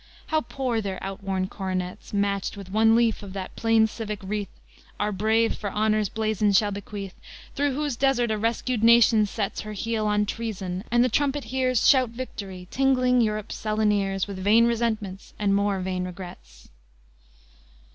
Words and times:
How 0.33 0.41
poor 0.41 0.81
their 0.81 0.97
outworn 1.03 1.45
coronets, 1.47 2.11
Matched 2.11 2.57
with 2.57 2.71
one 2.71 2.95
leaf 2.95 3.21
of 3.21 3.33
that 3.33 3.55
plain 3.55 3.85
civic 3.85 4.19
wreath 4.23 4.49
Our 4.99 5.11
brave 5.11 5.55
for 5.55 5.69
honor's 5.69 6.09
blazon 6.09 6.53
shall 6.53 6.71
bequeath, 6.71 7.13
Through 7.53 7.73
whose 7.75 7.97
desert 7.97 8.31
a 8.31 8.37
rescued 8.39 8.83
Nation 8.83 9.27
sets 9.27 9.61
Her 9.61 9.73
heel 9.73 10.07
on 10.07 10.25
treason, 10.25 10.83
and 10.89 11.03
the 11.03 11.07
trumpet 11.07 11.43
hears 11.43 11.87
Shout 11.87 12.09
victory, 12.09 12.67
tingling 12.71 13.21
Europe's 13.21 13.53
sullen 13.57 13.91
ears 13.91 14.25
With 14.25 14.39
vain 14.39 14.65
resentments 14.65 15.35
and 15.37 15.53
more 15.53 15.79
vain 15.81 16.03
regrets! 16.05 16.69